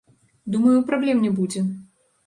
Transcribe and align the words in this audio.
Думаю, 0.55 0.79
праблем 0.89 1.23
не 1.27 1.31
будзе. 1.41 1.67